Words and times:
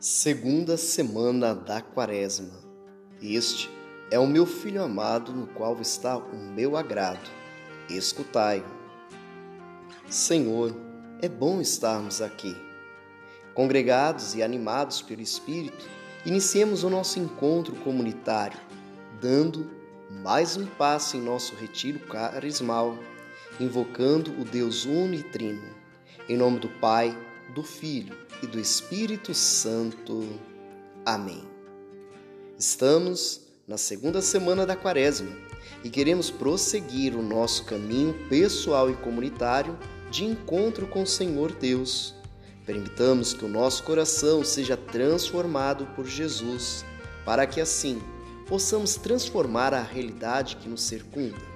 Segunda 0.00 0.76
semana 0.76 1.56
da 1.56 1.82
Quaresma. 1.82 2.54
Este 3.20 3.68
é 4.12 4.16
o 4.16 4.28
meu 4.28 4.46
filho 4.46 4.80
amado, 4.80 5.32
no 5.32 5.48
qual 5.48 5.80
está 5.80 6.16
o 6.16 6.36
meu 6.36 6.76
agrado. 6.76 7.28
Escutai-o. 7.90 8.64
Senhor, 10.08 10.72
é 11.20 11.28
bom 11.28 11.60
estarmos 11.60 12.22
aqui. 12.22 12.56
Congregados 13.54 14.36
e 14.36 14.42
animados 14.42 15.02
pelo 15.02 15.20
Espírito, 15.20 15.84
iniciemos 16.24 16.84
o 16.84 16.90
nosso 16.90 17.18
encontro 17.18 17.74
comunitário, 17.74 18.60
dando 19.20 19.68
mais 20.22 20.56
um 20.56 20.64
passo 20.64 21.16
em 21.16 21.20
nosso 21.20 21.56
retiro 21.56 21.98
carismal, 22.06 22.96
invocando 23.58 24.30
o 24.40 24.44
Deus 24.44 24.84
Uno 24.84 25.14
e 25.14 25.24
Trino. 25.24 25.74
Em 26.28 26.36
nome 26.36 26.60
do 26.60 26.68
Pai, 26.68 27.18
do 27.54 27.62
Filho 27.62 28.16
e 28.42 28.46
do 28.46 28.60
Espírito 28.60 29.34
Santo. 29.34 30.38
Amém. 31.04 31.42
Estamos 32.58 33.40
na 33.66 33.78
segunda 33.78 34.20
semana 34.20 34.66
da 34.66 34.76
Quaresma 34.76 35.30
e 35.82 35.90
queremos 35.90 36.30
prosseguir 36.30 37.14
o 37.14 37.22
nosso 37.22 37.64
caminho 37.64 38.14
pessoal 38.28 38.90
e 38.90 38.94
comunitário 38.94 39.78
de 40.10 40.24
encontro 40.24 40.86
com 40.86 41.02
o 41.02 41.06
Senhor 41.06 41.52
Deus. 41.52 42.14
Permitamos 42.66 43.32
que 43.32 43.44
o 43.44 43.48
nosso 43.48 43.82
coração 43.82 44.44
seja 44.44 44.76
transformado 44.76 45.86
por 45.94 46.06
Jesus, 46.06 46.84
para 47.24 47.46
que 47.46 47.60
assim 47.60 48.00
possamos 48.46 48.96
transformar 48.96 49.72
a 49.72 49.82
realidade 49.82 50.56
que 50.56 50.68
nos 50.68 50.82
circunda. 50.82 51.48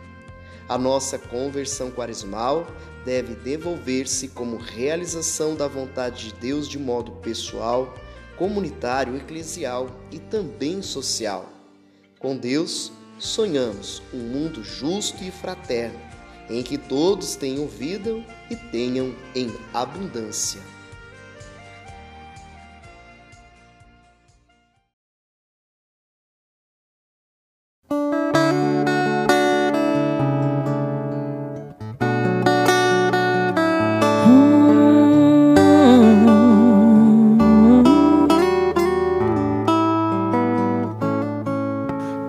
A 0.69 0.79
nossa 0.79 1.19
conversão 1.19 1.91
quaresmal 1.91 2.67
deve 3.05 3.35
devolver-se 3.35 4.29
como 4.29 4.57
realização 4.57 5.55
da 5.55 5.67
vontade 5.67 6.29
de 6.29 6.35
Deus 6.35 6.69
de 6.69 6.79
modo 6.79 7.13
pessoal, 7.13 7.95
comunitário, 8.37 9.17
eclesial 9.17 9.89
e 10.11 10.19
também 10.19 10.83
social. 10.83 11.49
Com 12.19 12.37
Deus, 12.37 12.93
sonhamos 13.19 14.03
um 14.13 14.19
mundo 14.19 14.63
justo 14.63 15.23
e 15.23 15.31
fraterno, 15.31 15.99
em 16.49 16.63
que 16.63 16.77
todos 16.77 17.37
tenham 17.37 17.67
vida 17.67 18.25
e 18.51 18.57
tenham 18.57 19.15
em 19.35 19.53
abundância. 19.73 20.61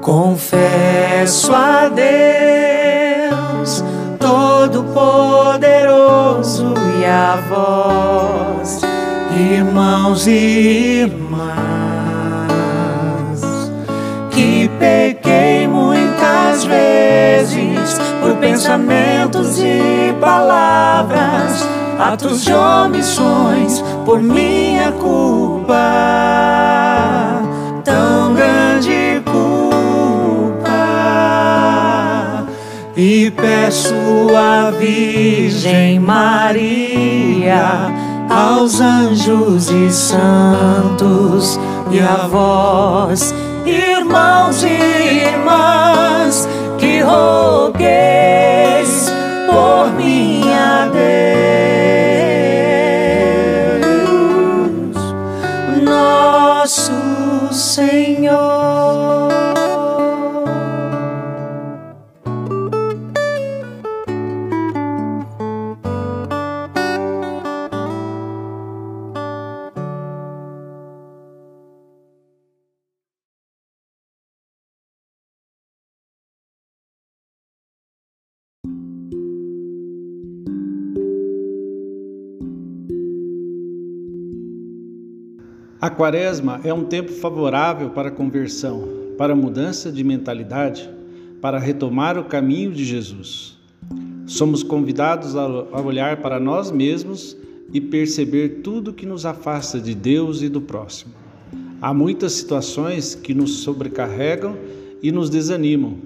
Confesso 0.04 1.56
a 1.56 1.88
Deus 1.88 3.82
Todo-Poderoso 4.20 6.74
e 7.00 7.06
a 7.06 7.38
vós, 7.48 8.82
irmãos 9.34 10.28
e 10.28 11.04
irmãs, 11.04 11.54
que 14.30 14.70
pequei 14.78 15.70
muitas 15.70 16.66
vezes 16.66 17.98
por 18.22 18.36
pensamentos 18.42 19.58
e 19.60 20.14
palavras, 20.20 21.66
atos 21.98 22.44
de 22.44 22.54
omissões 22.54 23.82
por 24.04 24.22
minha 24.22 24.92
culpa. 24.92 26.83
E 32.96 33.32
peço 33.32 33.96
à 34.38 34.70
Virgem 34.70 36.00
Maria, 36.00 37.92
aos 38.30 38.80
anjos 38.80 39.72
e 39.72 39.90
santos, 39.92 41.60
e 41.90 42.00
a 42.00 42.28
vós, 42.28 43.34
irmãos 43.66 44.62
e 44.62 44.68
irmãs, 45.26 46.48
que 46.78 47.00
rogueis 47.00 47.92
por 49.48 49.92
minha 49.94 50.88
Deus, 53.82 54.96
nosso 55.84 56.94
Senhor. 57.52 58.83
A 85.84 85.90
quaresma 85.90 86.62
é 86.64 86.74
um 86.74 86.86
tempo 86.86 87.12
favorável 87.12 87.90
para 87.90 88.10
conversão, 88.10 88.88
para 89.18 89.36
mudança 89.36 89.92
de 89.92 90.02
mentalidade, 90.02 90.90
para 91.42 91.60
retomar 91.60 92.18
o 92.18 92.24
caminho 92.24 92.72
de 92.72 92.86
Jesus. 92.86 93.58
Somos 94.26 94.64
convidados 94.64 95.36
a 95.36 95.82
olhar 95.82 96.22
para 96.22 96.40
nós 96.40 96.72
mesmos 96.72 97.36
e 97.74 97.82
perceber 97.82 98.62
tudo 98.64 98.94
que 98.94 99.06
nos 99.06 99.26
afasta 99.26 99.78
de 99.78 99.94
Deus 99.94 100.42
e 100.42 100.48
do 100.48 100.62
próximo. 100.62 101.16
Há 101.82 101.94
muitas 101.94 102.32
situações 102.32 103.14
que 103.14 103.34
nos 103.34 103.58
sobrecarregam 103.58 104.56
e 105.02 105.12
nos 105.12 105.30
desanimam. 105.30 105.98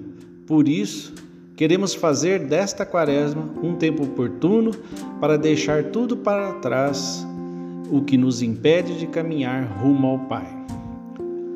Por 0.44 0.66
isso, 0.66 1.14
queremos 1.54 1.94
fazer 1.94 2.40
desta 2.40 2.84
quaresma 2.84 3.48
um 3.62 3.76
tempo 3.76 4.02
oportuno 4.02 4.72
para 5.20 5.38
deixar 5.38 5.84
tudo 5.84 6.16
para 6.16 6.54
trás 6.54 7.24
o 7.90 8.02
que 8.02 8.16
nos 8.16 8.42
impede 8.42 8.98
de 8.98 9.06
caminhar 9.06 9.64
rumo 9.80 10.06
ao 10.06 10.18
Pai. 10.20 10.46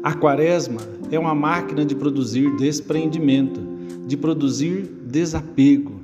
A 0.02 0.14
quaresma 0.14 0.80
é 1.10 1.18
uma 1.18 1.34
máquina 1.34 1.84
de 1.84 1.94
produzir 1.94 2.56
desprendimento, 2.56 3.60
de 4.06 4.16
produzir 4.16 4.90
desapego. 5.06 6.00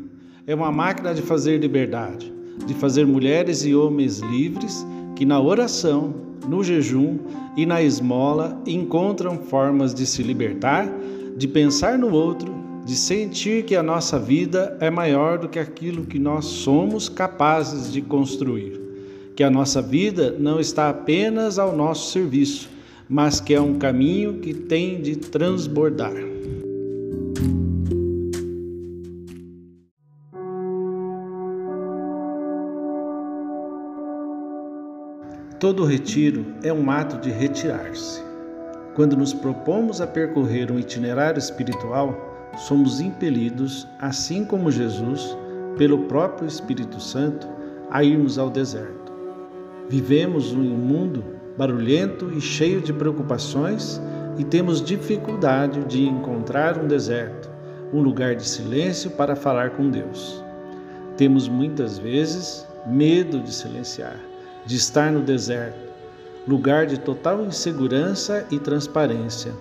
É 0.46 0.54
uma 0.54 0.70
máquina 0.70 1.12
de 1.12 1.22
fazer 1.22 1.58
liberdade, 1.58 2.32
de 2.66 2.74
fazer 2.74 3.06
mulheres 3.06 3.64
e 3.64 3.74
homens 3.74 4.18
livres 4.20 4.86
que 5.16 5.24
na 5.24 5.40
oração, 5.40 6.14
no 6.48 6.62
jejum 6.62 7.18
e 7.56 7.66
na 7.66 7.82
esmola 7.82 8.60
encontram 8.66 9.36
formas 9.38 9.92
de 9.92 10.06
se 10.06 10.22
libertar, 10.22 10.88
de 11.36 11.48
pensar 11.48 11.98
no 11.98 12.12
outro, 12.12 12.54
de 12.84 12.94
sentir 12.94 13.64
que 13.64 13.74
a 13.74 13.82
nossa 13.82 14.18
vida 14.18 14.76
é 14.80 14.90
maior 14.90 15.38
do 15.38 15.48
que 15.48 15.58
aquilo 15.58 16.04
que 16.04 16.18
nós 16.18 16.44
somos 16.44 17.08
capazes 17.08 17.92
de 17.92 18.00
construir 18.00 18.77
que 19.38 19.44
a 19.44 19.50
nossa 19.50 19.80
vida 19.80 20.34
não 20.36 20.58
está 20.58 20.88
apenas 20.88 21.60
ao 21.60 21.72
nosso 21.72 22.10
serviço, 22.10 22.68
mas 23.08 23.40
que 23.40 23.54
é 23.54 23.60
um 23.60 23.78
caminho 23.78 24.40
que 24.40 24.52
tem 24.52 25.00
de 25.00 25.14
transbordar. 25.14 26.12
Todo 35.60 35.84
retiro 35.84 36.44
é 36.64 36.72
um 36.72 36.90
ato 36.90 37.18
de 37.18 37.30
retirar-se. 37.30 38.20
Quando 38.96 39.16
nos 39.16 39.32
propomos 39.32 40.00
a 40.00 40.06
percorrer 40.08 40.72
um 40.72 40.80
itinerário 40.80 41.38
espiritual, 41.38 42.50
somos 42.66 43.00
impelidos, 43.00 43.86
assim 44.00 44.44
como 44.44 44.68
Jesus, 44.68 45.38
pelo 45.76 46.06
próprio 46.06 46.48
Espírito 46.48 47.00
Santo, 47.00 47.46
a 47.88 48.02
irmos 48.02 48.36
ao 48.36 48.50
deserto. 48.50 49.07
Vivemos 49.88 50.52
em 50.52 50.70
um 50.70 50.76
mundo 50.76 51.24
barulhento 51.56 52.30
e 52.36 52.42
cheio 52.42 52.82
de 52.82 52.92
preocupações 52.92 54.00
e 54.36 54.44
temos 54.44 54.82
dificuldade 54.82 55.82
de 55.84 56.06
encontrar 56.06 56.78
um 56.78 56.86
deserto, 56.86 57.48
um 57.90 58.02
lugar 58.02 58.34
de 58.34 58.46
silêncio 58.46 59.10
para 59.10 59.34
falar 59.34 59.70
com 59.70 59.88
Deus. 59.88 60.44
Temos 61.16 61.48
muitas 61.48 61.98
vezes 61.98 62.66
medo 62.86 63.40
de 63.40 63.52
silenciar, 63.52 64.20
de 64.66 64.76
estar 64.76 65.10
no 65.10 65.22
deserto, 65.22 65.88
lugar 66.46 66.84
de 66.84 67.00
total 67.00 67.42
insegurança 67.46 68.46
e 68.50 68.58
transparência. 68.58 69.52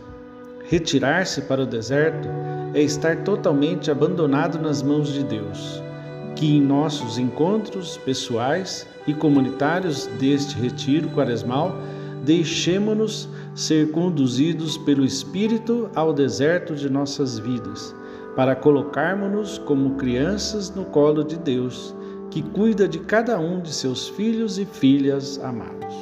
Retirar-se 0.69 1.41
para 1.43 1.63
o 1.63 1.65
deserto 1.65 2.27
é 2.73 2.81
estar 2.81 3.23
totalmente 3.23 3.89
abandonado 3.89 4.59
nas 4.59 4.83
mãos 4.83 5.07
de 5.07 5.23
Deus 5.23 5.86
que 6.37 6.55
em 6.55 6.61
nossos 6.61 7.17
encontros 7.17 7.97
pessoais 7.97 8.87
e 9.07 9.13
comunitários 9.13 10.05
deste 10.19 10.55
retiro 10.55 11.09
quaresmal 11.09 11.75
deixemo-nos 12.23 13.27
ser 13.55 13.91
conduzidos 13.91 14.77
pelo 14.77 15.03
Espírito 15.03 15.89
ao 15.95 16.13
deserto 16.13 16.75
de 16.75 16.89
nossas 16.89 17.39
vidas, 17.39 17.95
para 18.35 18.55
colocarmos-nos 18.55 19.57
como 19.57 19.95
crianças 19.95 20.69
no 20.69 20.85
colo 20.85 21.23
de 21.23 21.37
Deus, 21.37 21.95
que 22.29 22.43
cuida 22.43 22.87
de 22.87 22.99
cada 22.99 23.39
um 23.39 23.59
de 23.59 23.73
seus 23.73 24.07
filhos 24.07 24.59
e 24.59 24.65
filhas 24.65 25.39
amados. 25.43 25.95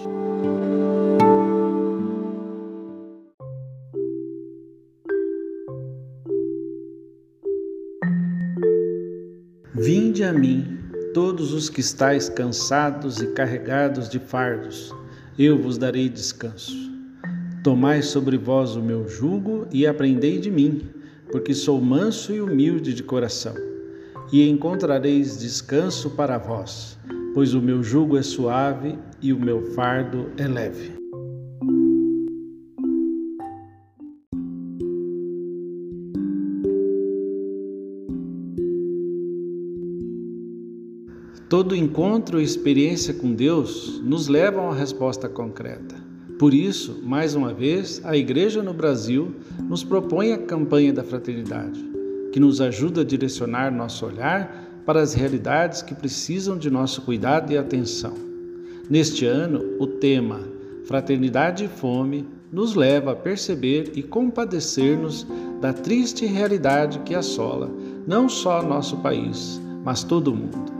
A 10.25 10.33
mim, 10.33 10.79
todos 11.13 11.53
os 11.53 11.69
que 11.69 11.79
estáis 11.81 12.29
cansados 12.29 13.21
e 13.21 13.27
carregados 13.27 14.09
de 14.09 14.17
fardos, 14.17 14.91
eu 15.37 15.55
vos 15.55 15.77
darei 15.77 16.09
descanso. 16.09 16.75
Tomai 17.63 18.01
sobre 18.01 18.35
vós 18.35 18.75
o 18.75 18.81
meu 18.81 19.07
jugo 19.07 19.67
e 19.71 19.85
aprendei 19.85 20.39
de 20.39 20.49
mim, 20.49 20.81
porque 21.31 21.53
sou 21.53 21.79
manso 21.79 22.33
e 22.33 22.41
humilde 22.41 22.91
de 22.91 23.03
coração, 23.03 23.53
e 24.33 24.49
encontrareis 24.49 25.37
descanso 25.37 26.09
para 26.09 26.39
vós, 26.39 26.97
pois 27.35 27.53
o 27.53 27.61
meu 27.61 27.83
jugo 27.83 28.17
é 28.17 28.23
suave 28.23 28.97
e 29.21 29.31
o 29.31 29.39
meu 29.39 29.61
fardo 29.75 30.31
é 30.37 30.47
leve. 30.47 30.94
Todo 41.55 41.73
encontro 41.73 42.41
e 42.41 42.43
experiência 42.43 43.13
com 43.13 43.33
Deus 43.33 44.01
nos 44.03 44.27
levam 44.27 44.69
a 44.69 44.75
resposta 44.75 45.29
concreta. 45.29 45.95
Por 46.37 46.53
isso, 46.53 47.01
mais 47.01 47.33
uma 47.33 47.53
vez, 47.53 48.01
a 48.03 48.17
Igreja 48.17 48.61
no 48.61 48.73
Brasil 48.73 49.33
nos 49.63 49.81
propõe 49.81 50.33
a 50.33 50.37
campanha 50.37 50.91
da 50.91 51.01
fraternidade, 51.01 51.81
que 52.33 52.41
nos 52.41 52.59
ajuda 52.59 52.99
a 52.99 53.05
direcionar 53.05 53.71
nosso 53.71 54.05
olhar 54.05 54.83
para 54.85 55.01
as 55.01 55.13
realidades 55.13 55.81
que 55.81 55.95
precisam 55.95 56.57
de 56.57 56.69
nosso 56.69 57.03
cuidado 57.03 57.53
e 57.53 57.57
atenção. 57.57 58.15
Neste 58.89 59.25
ano, 59.25 59.63
o 59.79 59.87
tema 59.87 60.41
Fraternidade 60.83 61.63
e 61.63 61.67
Fome 61.69 62.27
nos 62.51 62.75
leva 62.75 63.13
a 63.13 63.15
perceber 63.15 63.93
e 63.95 64.03
compadecer-nos 64.03 65.25
da 65.61 65.71
triste 65.71 66.25
realidade 66.25 66.99
que 67.05 67.15
assola 67.15 67.71
não 68.05 68.27
só 68.27 68.61
nosso 68.61 68.97
país, 68.97 69.61
mas 69.85 70.03
todo 70.03 70.33
o 70.33 70.35
mundo. 70.35 70.74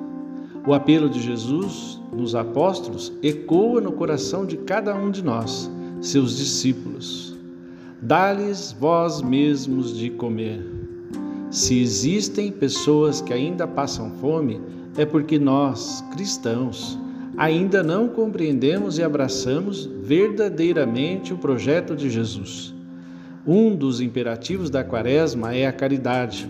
O 0.67 0.73
apelo 0.73 1.07
de 1.07 1.21
Jesus 1.21 2.01
nos 2.11 2.33
apóstolos 2.33 3.13
ecoa 3.21 3.79
no 3.79 3.91
coração 3.91 4.47
de 4.47 4.57
cada 4.57 4.95
um 4.95 5.11
de 5.11 5.23
nós, 5.23 5.69
seus 6.01 6.37
discípulos. 6.37 7.37
Dá-lhes 8.01 8.75
vós 8.79 9.21
mesmos 9.21 9.95
de 9.95 10.09
comer. 10.09 10.65
Se 11.51 11.79
existem 11.79 12.51
pessoas 12.51 13.21
que 13.21 13.31
ainda 13.31 13.67
passam 13.67 14.09
fome, 14.19 14.59
é 14.97 15.05
porque 15.05 15.37
nós, 15.37 16.03
cristãos, 16.11 16.97
ainda 17.37 17.83
não 17.83 18.07
compreendemos 18.07 18.97
e 18.97 19.03
abraçamos 19.03 19.85
verdadeiramente 20.01 21.31
o 21.31 21.37
projeto 21.37 21.95
de 21.95 22.09
Jesus. 22.09 22.73
Um 23.45 23.75
dos 23.75 24.01
imperativos 24.01 24.71
da 24.71 24.83
Quaresma 24.83 25.53
é 25.53 25.67
a 25.67 25.71
caridade 25.71 26.49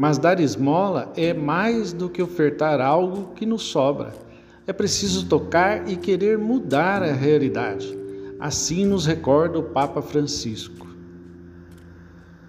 mas 0.00 0.16
dar 0.16 0.40
esmola 0.40 1.12
é 1.14 1.34
mais 1.34 1.92
do 1.92 2.08
que 2.08 2.22
ofertar 2.22 2.80
algo 2.80 3.34
que 3.34 3.44
nos 3.44 3.64
sobra. 3.64 4.14
É 4.66 4.72
preciso 4.72 5.26
tocar 5.26 5.86
e 5.86 5.94
querer 5.94 6.38
mudar 6.38 7.02
a 7.02 7.12
realidade. 7.12 7.94
Assim 8.38 8.86
nos 8.86 9.04
recorda 9.04 9.58
o 9.58 9.62
Papa 9.62 10.00
Francisco. 10.00 10.86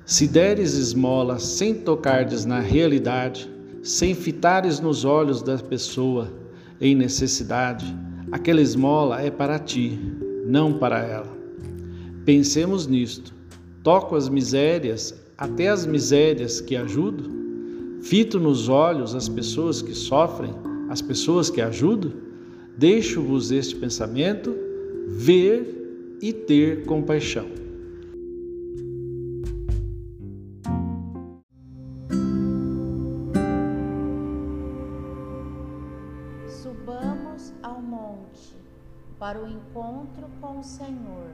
Se 0.06 0.30
deres 0.30 0.76
esmola 0.76 1.40
sem 1.40 1.74
tocardes 1.76 2.46
na 2.46 2.62
realidade, 2.62 3.52
sem 3.84 4.16
fitares 4.16 4.80
nos 4.80 5.04
olhos 5.04 5.44
da 5.44 5.58
pessoa 5.58 6.32
em 6.80 6.96
necessidade, 6.96 7.94
aquela 8.32 8.62
esmola 8.62 9.22
é 9.22 9.30
para 9.30 9.60
ti, 9.60 10.00
não 10.46 10.80
para 10.80 11.00
ela. 11.00 11.38
Pensemos 12.24 12.88
nisto. 12.88 13.34
Toco 13.84 14.16
as 14.16 14.30
misérias, 14.30 15.14
até 15.38 15.68
as 15.68 15.86
misérias 15.86 16.62
que 16.62 16.78
ajudo? 16.78 17.41
Fito 18.02 18.40
nos 18.40 18.68
olhos 18.68 19.14
as 19.14 19.30
pessoas 19.30 19.80
que 19.82 19.94
sofrem, 19.94 20.52
as 20.90 21.02
pessoas 21.02 21.52
que 21.52 21.62
ajudam? 21.62 22.12
Deixo-vos 22.76 23.52
este 23.52 23.76
pensamento, 23.76 24.56
ver 25.08 26.18
e 26.20 26.34
ter 26.34 26.84
compaixão. 26.86 27.46
Subamos 36.48 37.54
ao 37.62 37.82
monte 37.84 38.56
para 39.20 39.44
o 39.44 39.48
encontro 39.48 40.28
com 40.42 40.60
o 40.60 40.64
Senhor, 40.64 41.30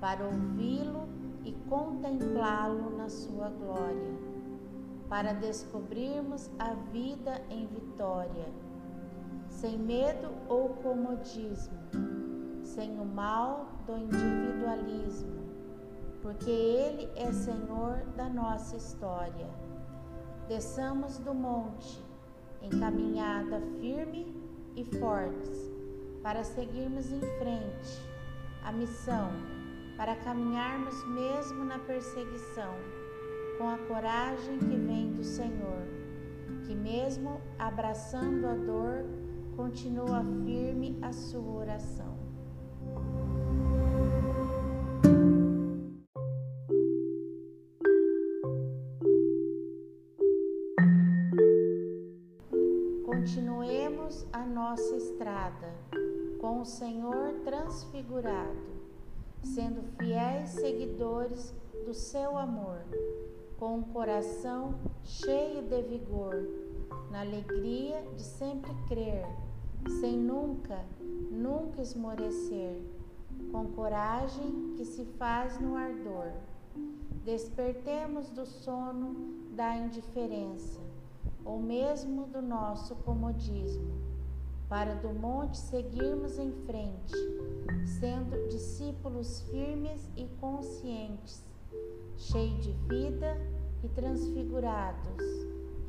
para 0.00 0.24
ouvi-lo 0.24 1.08
e 1.44 1.52
contemplá-lo 1.68 2.96
na 2.98 3.08
sua 3.08 3.48
glória 3.48 4.27
para 5.08 5.32
descobrirmos 5.32 6.50
a 6.58 6.74
vida 6.92 7.40
em 7.48 7.66
vitória, 7.66 8.52
sem 9.48 9.78
medo 9.78 10.28
ou 10.48 10.70
comodismo, 10.70 11.78
sem 12.62 13.00
o 13.00 13.04
mal 13.04 13.68
do 13.86 13.96
individualismo, 13.96 15.48
porque 16.20 16.50
Ele 16.50 17.10
é 17.16 17.32
Senhor 17.32 18.04
da 18.16 18.28
nossa 18.28 18.76
história. 18.76 19.48
Desçamos 20.46 21.18
do 21.18 21.34
monte, 21.34 22.02
em 22.60 22.68
caminhada 22.68 23.60
firme 23.80 24.34
e 24.76 24.84
fortes, 24.98 25.70
para 26.22 26.44
seguirmos 26.44 27.10
em 27.10 27.20
frente 27.20 28.08
a 28.62 28.72
missão, 28.72 29.30
para 29.96 30.14
caminharmos 30.16 31.02
mesmo 31.08 31.64
na 31.64 31.78
perseguição 31.78 32.74
com 33.58 33.68
a 33.68 33.76
coragem 33.76 34.56
que 34.60 34.76
vem 34.76 35.12
do 35.12 35.24
Senhor, 35.24 35.82
que 36.64 36.74
mesmo 36.76 37.40
abraçando 37.58 38.46
a 38.46 38.54
dor, 38.54 39.04
continua 39.56 40.22
firme 40.44 40.96
a 41.02 41.12
sua 41.12 41.60
oração. 41.62 42.16
Continuemos 53.04 54.24
a 54.32 54.46
nossa 54.46 54.94
estrada 54.94 55.74
com 56.40 56.60
o 56.60 56.64
Senhor 56.64 57.34
transfigurado, 57.44 58.78
sendo 59.42 59.82
fiéis 59.98 60.50
seguidores 60.50 61.52
do 61.84 61.92
seu 61.92 62.38
amor 62.38 62.78
com 63.58 63.78
um 63.78 63.82
coração 63.82 64.76
cheio 65.02 65.62
de 65.62 65.82
vigor, 65.82 66.48
na 67.10 67.20
alegria 67.20 68.00
de 68.14 68.22
sempre 68.22 68.72
crer, 68.86 69.26
sem 70.00 70.16
nunca, 70.16 70.84
nunca 71.30 71.82
esmorecer, 71.82 72.80
com 73.50 73.66
coragem 73.72 74.74
que 74.76 74.84
se 74.84 75.04
faz 75.18 75.60
no 75.60 75.74
ardor. 75.74 76.32
Despertemos 77.24 78.30
do 78.30 78.46
sono 78.46 79.34
da 79.56 79.76
indiferença, 79.76 80.78
ou 81.44 81.58
mesmo 81.58 82.26
do 82.26 82.40
nosso 82.40 82.94
comodismo, 82.96 83.92
para 84.68 84.94
do 84.94 85.08
monte 85.08 85.58
seguirmos 85.58 86.38
em 86.38 86.52
frente, 86.64 87.12
sendo 87.98 88.46
discípulos 88.48 89.40
firmes 89.50 90.08
e 90.16 90.26
conscientes 90.40 91.47
cheio 92.16 92.56
de 92.58 92.72
vida 92.88 93.36
e 93.82 93.88
transfigurados 93.88 95.22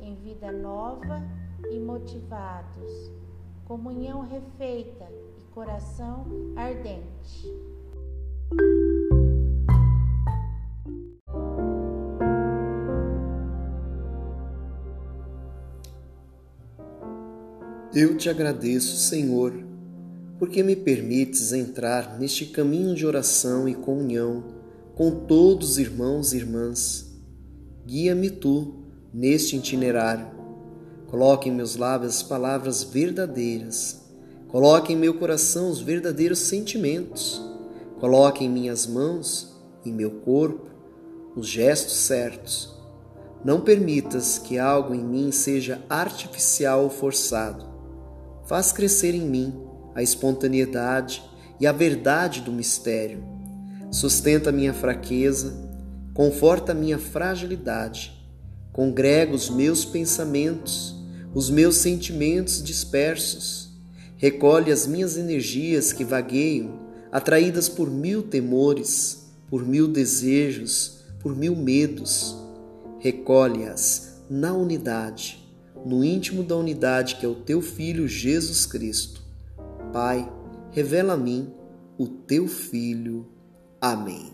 em 0.00 0.14
vida 0.16 0.50
nova 0.50 1.22
e 1.70 1.78
motivados, 1.78 3.10
comunhão 3.64 4.22
refeita 4.22 5.06
e 5.38 5.44
coração 5.52 6.24
ardente. 6.56 7.48
Eu 17.92 18.16
te 18.16 18.30
agradeço, 18.30 18.96
Senhor, 18.96 19.52
porque 20.38 20.62
me 20.62 20.76
permites 20.76 21.52
entrar 21.52 22.18
neste 22.18 22.46
caminho 22.46 22.94
de 22.94 23.04
oração 23.04 23.68
e 23.68 23.74
comunhão 23.74 24.59
com 25.00 25.12
todos 25.12 25.70
os 25.70 25.78
irmãos 25.78 26.34
e 26.34 26.36
irmãs. 26.36 27.10
Guia-me 27.86 28.28
tu 28.28 28.84
neste 29.14 29.56
itinerário. 29.56 30.26
Coloque 31.06 31.48
em 31.48 31.52
meus 31.52 31.74
lábios 31.74 32.16
as 32.16 32.22
palavras 32.22 32.84
verdadeiras. 32.84 34.02
Coloque 34.48 34.92
em 34.92 34.96
meu 34.96 35.14
coração 35.14 35.70
os 35.70 35.80
verdadeiros 35.80 36.40
sentimentos. 36.40 37.40
Coloque 37.98 38.44
em 38.44 38.50
minhas 38.50 38.86
mãos, 38.86 39.58
em 39.86 39.90
meu 39.90 40.10
corpo, 40.20 40.68
os 41.34 41.48
gestos 41.48 41.94
certos. 41.94 42.70
Não 43.42 43.62
permitas 43.62 44.36
que 44.36 44.58
algo 44.58 44.94
em 44.94 45.02
mim 45.02 45.32
seja 45.32 45.82
artificial 45.88 46.82
ou 46.82 46.90
forçado. 46.90 47.64
Faz 48.44 48.70
crescer 48.70 49.14
em 49.14 49.26
mim 49.26 49.66
a 49.94 50.02
espontaneidade 50.02 51.24
e 51.58 51.66
a 51.66 51.72
verdade 51.72 52.42
do 52.42 52.52
mistério. 52.52 53.39
Sustenta 53.90 54.52
minha 54.52 54.72
fraqueza, 54.72 55.68
conforta 56.14 56.72
minha 56.72 56.98
fragilidade. 56.98 58.12
Congrega 58.72 59.34
os 59.34 59.50
meus 59.50 59.84
pensamentos, 59.84 60.94
os 61.34 61.50
meus 61.50 61.76
sentimentos 61.76 62.62
dispersos. 62.62 63.70
Recolhe 64.16 64.70
as 64.70 64.86
minhas 64.86 65.16
energias 65.16 65.92
que 65.92 66.04
vagueiam 66.04 66.78
atraídas 67.10 67.68
por 67.68 67.90
mil 67.90 68.22
temores, 68.22 69.28
por 69.48 69.66
mil 69.66 69.88
desejos, 69.88 71.00
por 71.18 71.34
mil 71.34 71.56
medos. 71.56 72.36
Recolhe-as 73.00 74.22
na 74.30 74.52
unidade, 74.52 75.44
no 75.84 76.04
íntimo 76.04 76.44
da 76.44 76.56
unidade 76.56 77.16
que 77.16 77.26
é 77.26 77.28
o 77.28 77.34
teu 77.34 77.60
Filho 77.60 78.06
Jesus 78.06 78.66
Cristo. 78.66 79.20
Pai, 79.92 80.30
revela 80.70 81.14
a 81.14 81.16
mim 81.16 81.52
o 81.98 82.06
teu 82.06 82.46
Filho. 82.46 83.26
Amém. 83.80 84.30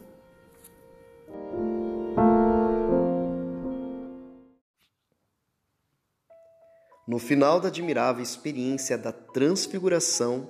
No 7.06 7.20
final 7.20 7.60
da 7.60 7.68
admirável 7.68 8.20
experiência 8.20 8.98
da 8.98 9.12
transfiguração, 9.12 10.48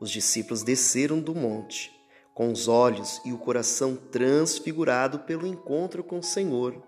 os 0.00 0.10
discípulos 0.10 0.64
desceram 0.64 1.20
do 1.20 1.32
monte, 1.32 1.92
com 2.34 2.50
os 2.50 2.66
olhos 2.66 3.20
e 3.24 3.32
o 3.32 3.38
coração 3.38 3.94
transfigurado 3.94 5.20
pelo 5.20 5.46
encontro 5.46 6.02
com 6.02 6.18
o 6.18 6.22
Senhor. 6.24 6.82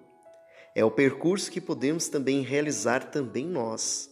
É 0.74 0.84
o 0.84 0.90
percurso 0.90 1.52
que 1.52 1.60
podemos 1.60 2.08
também 2.08 2.42
realizar 2.42 3.12
também 3.12 3.46
nós. 3.46 4.10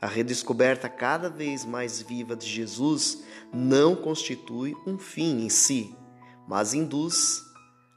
A 0.00 0.06
redescoberta 0.06 0.88
cada 0.88 1.28
vez 1.28 1.64
mais 1.64 2.00
viva 2.00 2.36
de 2.36 2.46
Jesus 2.46 3.24
não 3.52 3.96
constitui 3.96 4.76
um 4.86 4.96
fim 4.96 5.44
em 5.44 5.48
si, 5.48 5.92
mas 6.48 6.72
induz 6.72 7.44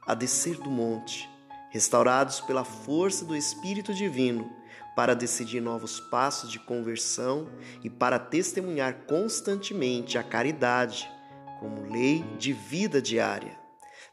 a 0.06 0.14
descer 0.14 0.58
do 0.58 0.70
monte, 0.70 1.28
restaurados 1.70 2.40
pela 2.40 2.64
força 2.64 3.24
do 3.24 3.34
Espírito 3.34 3.94
Divino 3.94 4.48
para 4.94 5.14
decidir 5.14 5.60
novos 5.60 5.98
passos 5.98 6.50
de 6.50 6.58
conversão 6.58 7.48
e 7.82 7.88
para 7.88 8.18
testemunhar 8.18 9.06
constantemente 9.06 10.18
a 10.18 10.22
caridade 10.22 11.10
como 11.58 11.90
lei 11.90 12.22
de 12.38 12.52
vida 12.52 13.00
diária. 13.00 13.58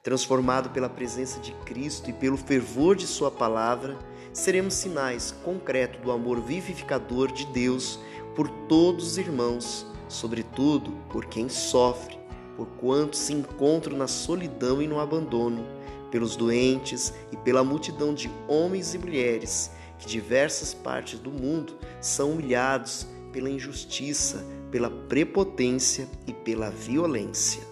Transformado 0.02 0.70
pela 0.70 0.88
presença 0.88 1.42
de 1.42 1.52
Cristo 1.66 2.10
e 2.10 2.14
pelo 2.14 2.38
fervor 2.38 2.96
de 2.96 3.06
Sua 3.06 3.30
palavra, 3.30 3.98
seremos 4.32 4.76
sinais 4.76 5.32
concretos 5.44 6.00
do 6.00 6.12
amor 6.12 6.40
vivificador 6.40 7.30
de 7.32 7.46
Deus 7.48 8.00
por 8.36 8.48
todos 8.68 9.06
os 9.06 9.18
irmãos, 9.18 9.86
sobretudo 10.08 10.92
por 11.10 11.26
quem 11.26 11.50
sofre, 11.50 12.19
por 12.60 12.68
quantos 12.78 13.20
se 13.20 13.32
encontram 13.32 13.96
na 13.96 14.06
solidão 14.06 14.82
e 14.82 14.88
no 14.88 15.00
abandono, 15.00 15.66
pelos 16.12 16.36
doentes 16.36 17.14
e 17.32 17.38
pela 17.38 17.64
multidão 17.64 18.14
de 18.14 18.30
homens 18.50 18.94
e 18.94 18.98
mulheres 18.98 19.72
que 19.98 20.06
diversas 20.06 20.74
partes 20.74 21.18
do 21.20 21.32
mundo 21.32 21.78
são 22.02 22.32
humilhados 22.34 23.08
pela 23.32 23.50
injustiça, 23.50 24.46
pela 24.70 24.90
prepotência 24.90 26.06
e 26.28 26.34
pela 26.34 26.70
violência. 26.70 27.64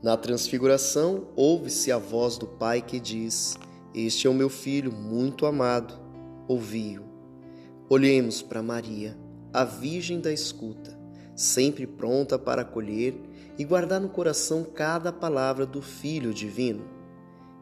Na 0.00 0.16
transfiguração, 0.16 1.26
ouve-se 1.34 1.90
a 1.90 1.98
voz 1.98 2.38
do 2.38 2.46
Pai 2.46 2.80
que 2.80 3.00
diz: 3.00 3.58
Este 3.92 4.28
é 4.28 4.30
o 4.30 4.34
meu 4.34 4.48
filho 4.48 4.92
muito 4.92 5.44
amado, 5.44 5.98
ouvi-o. 6.46 7.02
Olhemos 7.86 8.40
para 8.40 8.62
Maria, 8.62 9.14
a 9.54 9.62
Virgem 9.62 10.20
da 10.20 10.32
escuta, 10.32 10.98
sempre 11.36 11.86
pronta 11.86 12.36
para 12.36 12.62
acolher 12.62 13.14
e 13.56 13.64
guardar 13.64 14.00
no 14.00 14.08
coração 14.08 14.64
cada 14.64 15.12
palavra 15.12 15.64
do 15.64 15.80
Filho 15.80 16.34
Divino. 16.34 16.84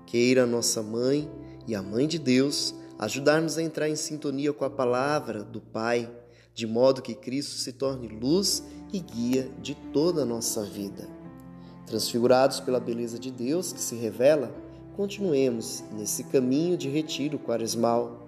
Queira 0.07 0.47
nossa 0.47 0.83
Mãe 0.83 1.31
e 1.67 1.75
a 1.75 1.83
Mãe 1.83 2.09
de 2.09 2.19
Deus 2.19 2.75
ajudar-nos 2.99 3.59
a 3.59 3.63
entrar 3.63 3.91
em 3.91 3.97
sintonia 3.97 4.55
com 4.55 4.65
a 4.65 4.71
palavra 4.71 5.45
do 5.45 5.61
Pai, 5.61 6.11
de 6.55 6.67
modo 6.67 7.03
que 7.03 7.15
Cristo 7.15 7.57
se 7.57 7.75
torne 7.75 8.09
luz 8.09 8.63
e 8.91 8.99
guia 8.99 9.51
de 9.61 9.75
toda 9.75 10.23
a 10.23 10.27
nossa 10.27 10.65
vida. 10.65 11.07
Transfigurados 11.85 12.59
pela 12.59 12.81
beleza 12.81 13.19
de 13.19 13.31
Deus 13.31 13.71
que 13.71 13.81
se 13.81 13.97
revela, 13.97 14.51
continuemos 14.97 15.85
nesse 15.93 16.25
caminho 16.25 16.75
de 16.75 16.89
retiro 16.89 17.39
quaresmal 17.39 18.22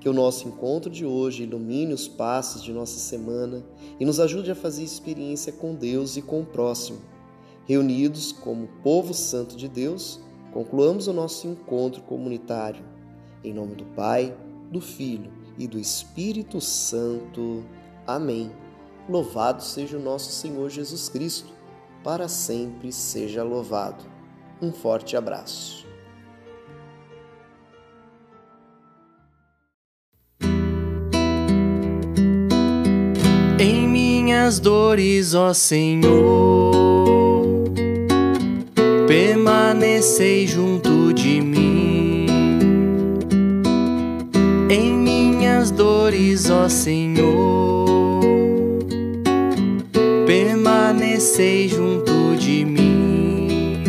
que 0.00 0.08
o 0.08 0.12
nosso 0.12 0.48
encontro 0.48 0.90
de 0.90 1.04
hoje 1.04 1.42
ilumine 1.42 1.92
os 1.92 2.08
passos 2.08 2.62
de 2.62 2.72
nossa 2.72 2.98
semana 2.98 3.62
e 3.98 4.04
nos 4.04 4.18
ajude 4.18 4.50
a 4.50 4.54
fazer 4.54 4.82
experiência 4.82 5.52
com 5.52 5.74
Deus 5.74 6.16
e 6.16 6.22
com 6.22 6.40
o 6.40 6.46
próximo. 6.46 6.98
Reunidos 7.66 8.32
como 8.32 8.68
povo 8.82 9.12
santo 9.12 9.56
de 9.56 9.68
Deus, 9.68 10.20
concluamos 10.52 11.06
o 11.06 11.12
nosso 11.12 11.46
encontro 11.46 12.02
comunitário. 12.02 12.84
Em 13.44 13.52
nome 13.52 13.74
do 13.74 13.84
Pai, 13.84 14.36
do 14.70 14.80
Filho 14.80 15.30
e 15.58 15.66
do 15.66 15.78
Espírito 15.78 16.60
Santo. 16.60 17.64
Amém. 18.06 18.50
Louvado 19.08 19.62
seja 19.62 19.98
o 19.98 20.02
nosso 20.02 20.30
Senhor 20.30 20.70
Jesus 20.70 21.08
Cristo, 21.08 21.52
para 22.02 22.28
sempre 22.28 22.92
seja 22.92 23.42
louvado. 23.42 24.04
Um 24.62 24.72
forte 24.72 25.16
abraço. 25.16 25.89
Minhas 34.50 34.58
dores, 34.58 35.32
ó 35.32 35.54
Senhor, 35.54 36.72
permanecei 39.06 40.44
junto 40.44 41.12
de 41.12 41.40
mim. 41.40 42.26
Em 44.68 44.92
minhas 44.92 45.70
dores, 45.70 46.50
ó 46.50 46.68
Senhor, 46.68 48.18
permanecei 50.26 51.68
junto 51.68 52.34
de 52.36 52.64
mim. 52.64 53.82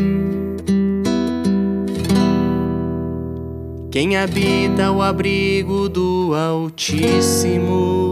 Quem 3.89 4.15
habita 4.15 4.91
o 4.91 5.01
abrigo 5.01 5.89
do 5.89 6.35
Altíssimo 6.35 8.10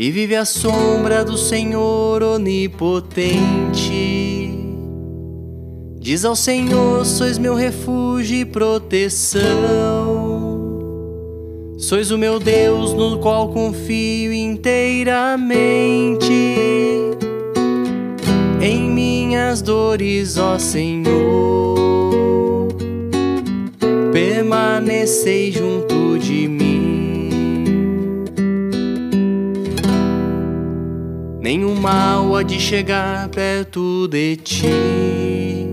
e 0.00 0.10
vive 0.10 0.34
à 0.34 0.46
sombra 0.46 1.22
do 1.22 1.36
Senhor 1.36 2.22
onipotente. 2.22 3.38
Diz 5.98 6.24
ao 6.24 6.34
Senhor: 6.34 7.04
Sois 7.04 7.36
meu 7.36 7.54
refúgio 7.54 8.38
e 8.38 8.46
proteção. 8.46 9.44
Sois 11.76 12.10
o 12.10 12.16
meu 12.16 12.40
Deus 12.40 12.94
no 12.94 13.18
qual 13.18 13.50
confio 13.50 14.32
inteiramente. 14.32 16.32
Em 18.58 18.90
minhas 18.90 19.60
dores, 19.60 20.38
ó 20.38 20.58
Senhor, 20.58 21.10
permanecei 24.14 25.52
junto 25.52 25.89
nenhum 31.50 31.74
mal 31.74 32.36
há 32.36 32.44
de 32.44 32.60
chegar 32.60 33.28
perto 33.28 34.06
de 34.06 34.36
ti, 34.36 35.66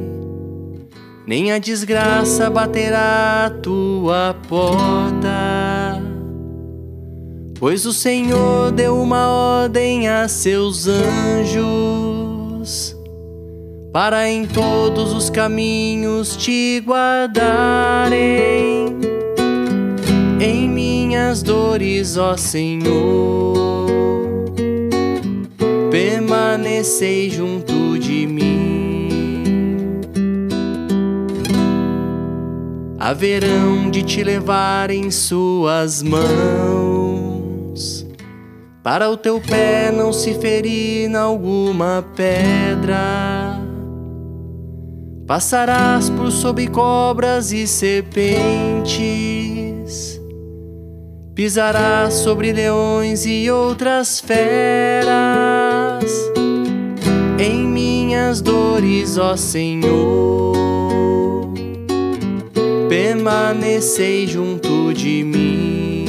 nem 1.28 1.52
a 1.52 1.60
desgraça 1.60 2.50
baterá 2.50 3.46
a 3.46 3.52
tua 3.52 4.36
porta. 4.50 6.02
Pois 7.60 7.86
o 7.86 7.94
Senhor 7.94 8.72
deu 8.72 9.00
uma 9.00 9.28
ordem 9.28 10.10
a 10.10 10.28
seus 10.28 10.88
anjos 10.88 11.68
para 13.94 14.28
em 14.28 14.48
todos 14.48 15.14
os 15.14 15.30
caminhos 15.30 16.36
te 16.36 16.82
guardarem. 16.84 18.18
Em 20.42 20.68
minhas 20.68 21.44
dores, 21.44 22.18
ó 22.18 22.36
Senhor 22.36 23.38
permanecei 25.98 27.28
junto 27.28 27.98
de 27.98 28.28
mim. 28.28 29.10
Haverão 33.00 33.90
de 33.90 34.04
te 34.04 34.24
levar 34.24 34.92
em 34.92 35.10
suas 35.10 36.04
mãos, 36.04 36.22
para 38.84 39.10
o 39.10 39.18
teu 39.18 39.42
pé 39.42 39.92
não 39.92 40.14
se 40.14 40.36
ferir 40.36 41.10
em 41.10 41.16
alguma 41.16 42.06
pedra. 42.16 43.60
Passarás 45.26 46.12
por 46.12 46.32
sob 46.32 46.68
cobras 46.68 47.52
e 47.52 47.66
serpentes, 47.66 49.02
pisarás 51.34 52.14
sobre 52.14 52.54
leões 52.54 53.26
e 53.26 53.50
outras 53.50 54.20
feras. 54.20 55.57
Em 57.40 57.64
minhas 57.64 58.42
dores, 58.42 59.18
ó 59.18 59.36
Senhor, 59.36 60.54
permanecei 62.90 64.28
junto 64.28 64.94
de 64.94 65.24
mim. 65.24 66.06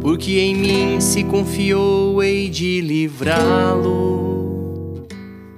Porque 0.00 0.38
em 0.38 0.54
mim 0.54 1.00
se 1.00 1.22
confiou, 1.24 2.22
hei 2.22 2.48
de 2.48 2.80
livrá-lo 2.80 4.18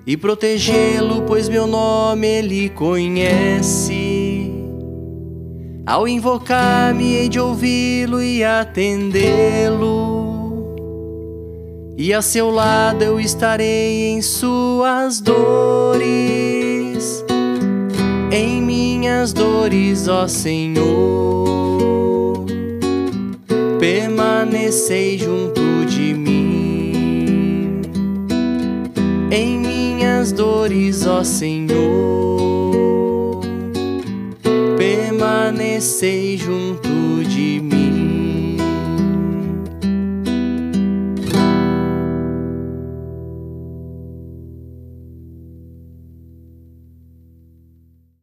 e 0.06 0.16
protegê-lo, 0.16 1.22
pois 1.22 1.48
meu 1.48 1.68
nome 1.68 2.26
ele 2.26 2.68
conhece. 2.70 4.52
Ao 5.86 6.08
invocar-me, 6.08 7.14
hei 7.14 7.28
de 7.28 7.38
ouvi-lo 7.38 8.20
e 8.20 8.42
atendê-lo. 8.42 10.09
E 12.02 12.14
a 12.14 12.22
seu 12.22 12.48
lado 12.48 13.04
eu 13.04 13.20
estarei 13.20 14.06
em 14.06 14.22
suas 14.22 15.20
dores, 15.20 16.02
em 18.32 18.62
minhas 18.62 19.34
dores, 19.34 20.08
ó 20.08 20.26
Senhor. 20.26 20.86
Permanecei 23.78 25.18
junto 25.18 25.60
de 25.84 26.14
mim, 26.14 27.82
em 29.30 29.58
minhas 29.58 30.32
dores, 30.32 31.06
ó 31.06 31.22
Senhor, 31.22 31.76
permanecei 34.78 36.38
junto. 36.38 36.89